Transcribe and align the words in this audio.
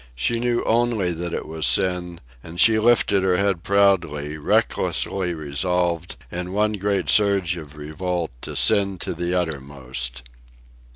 She 0.15 0.39
knew 0.39 0.63
only 0.63 1.11
that 1.11 1.31
it 1.31 1.45
was 1.45 1.67
sin, 1.67 2.21
and 2.43 2.59
she 2.59 2.79
lifted 2.79 3.21
her 3.21 3.37
head 3.37 3.61
proudly, 3.61 4.35
recklessly 4.35 5.35
resolved, 5.35 6.15
in 6.31 6.53
one 6.53 6.73
great 6.73 7.07
surge 7.07 7.55
of 7.55 7.77
revolt, 7.77 8.31
to 8.41 8.55
sin 8.55 8.97
to 8.97 9.13
the 9.13 9.35
uttermost. 9.39 10.23